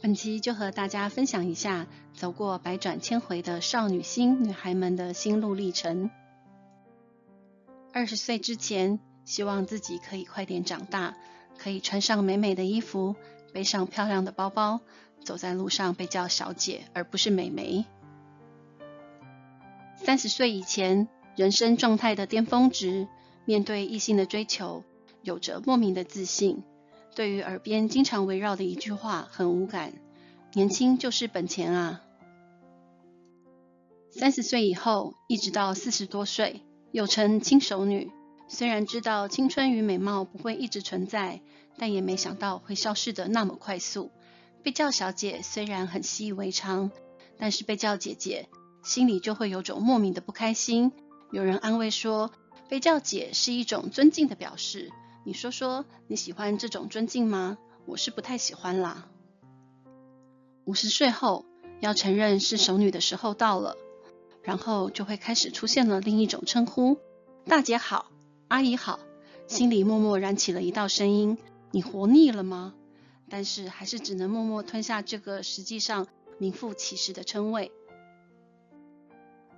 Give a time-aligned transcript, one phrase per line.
[0.00, 6.10] 本期就和大家分享一下走过百转千回的少女心女孩们的心路历程。
[7.92, 11.16] 二十岁之前，希望自己可以快点长大，
[11.58, 13.16] 可以穿上美美的衣服，
[13.52, 14.80] 背上漂亮的包包，
[15.24, 17.84] 走在路上被叫小姐而不是美眉。
[19.96, 23.08] 三十岁以前，人生状态的巅峰值，
[23.44, 24.84] 面对异性的追求，
[25.22, 26.62] 有着莫名的自信。
[27.18, 29.92] 对于耳边经常围绕的一句话很无感，
[30.54, 32.00] 年轻就是本钱啊。
[34.12, 38.12] 三十岁以后，一直到四十多岁，又称轻熟女。
[38.46, 41.42] 虽然知道青春与美貌不会一直存在，
[41.76, 44.12] 但也没想到会消失得那么快速。
[44.62, 46.92] 被叫小姐虽然很习以为常，
[47.36, 48.48] 但是被叫姐姐，
[48.84, 50.92] 心里就会有种莫名的不开心。
[51.32, 52.30] 有人安慰说，
[52.68, 54.92] 被叫姐是一种尊敬的表示。
[55.28, 57.58] 你说说，你喜欢这种尊敬吗？
[57.84, 59.10] 我是不太喜欢啦。
[60.64, 61.44] 五十岁后，
[61.80, 63.76] 要承认是熟女的时候到了，
[64.42, 66.96] 然后就会开始出现了另一种称呼：
[67.44, 68.10] 大姐好，
[68.48, 69.00] 阿姨好。
[69.46, 71.36] 心里默默燃起了一道声音：
[71.72, 72.72] 你活腻了吗？
[73.28, 76.06] 但是还是只能默默吞下这个实际上
[76.38, 77.70] 名副其实的称谓。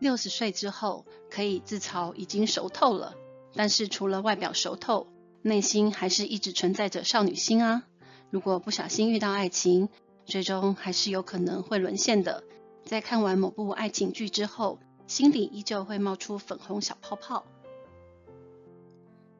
[0.00, 3.14] 六十岁之后，可以自嘲已经熟透了，
[3.54, 5.06] 但是除了外表熟透。
[5.42, 7.82] 内心还是一直存在着少女心啊！
[8.30, 9.88] 如果不小心遇到爱情，
[10.24, 12.44] 最终还是有可能会沦陷的。
[12.84, 17.44] 在看完某部爱情剧之后，心里依旧会冒出粉红小泡泡。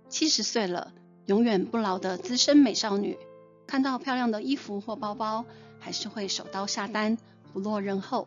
[0.08, 0.92] 七十岁了，
[1.27, 3.17] 永远不老的资深美少女，
[3.67, 5.45] 看到漂亮的衣服或包包，
[5.78, 7.17] 还是会手刀下单，
[7.53, 8.27] 不落人后。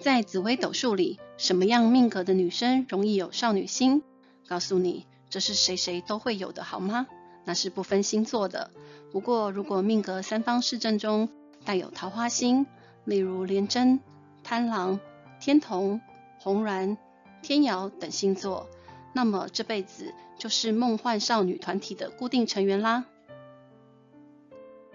[0.00, 4.04] 在紫微斗数里，什么样命格的女生容易有少女心？
[4.46, 5.06] 告诉你。
[5.28, 7.06] 这是谁谁都会有的，好吗？
[7.44, 8.70] 那是不分星座的。
[9.12, 11.28] 不过，如果命格三方四正中
[11.64, 12.66] 带有桃花星，
[13.04, 14.00] 例如廉贞、
[14.42, 14.98] 贪狼、
[15.40, 16.00] 天同、
[16.38, 16.96] 红鸾、
[17.42, 18.68] 天姚等星座，
[19.12, 23.04] 那么这辈子就是梦幻少女团体的固定成员啦。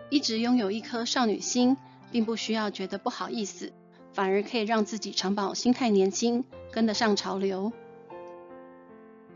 [0.09, 1.77] 一直拥有一颗少女心，
[2.11, 3.71] 并不需要觉得不好意思，
[4.11, 7.71] 反而可以让自己常保心态年轻，跟得上潮流。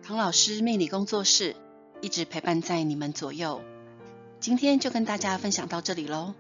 [0.08, 1.56] 唐老师命理工作室
[2.00, 3.62] 一直陪伴在你们左右，
[4.40, 6.36] 今天就跟大家分享到这里喽。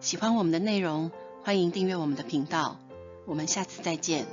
[0.00, 1.10] 喜欢我们的内容，
[1.44, 2.78] 欢迎订阅我们的频道。
[3.26, 4.24] 我们下次再见。